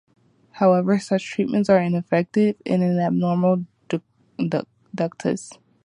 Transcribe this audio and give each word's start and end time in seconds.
However, 0.53 0.97
such 0.97 1.25
treatments 1.29 1.69
are 1.69 1.77
ineffective 1.79 2.55
in 2.65 2.81
an 2.81 2.97
abnormal 2.97 3.65
ductus. 3.87 5.51